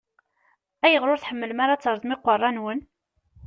Ayɣer 0.85 1.09
ur 1.13 1.19
tḥemmlem 1.19 1.59
ara 1.63 1.73
ad 1.75 1.81
teṛṛẓem 1.81 2.13
iqeṛṛa-nwen? 2.15 2.79